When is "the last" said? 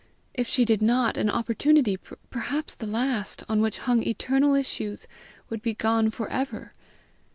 2.73-3.43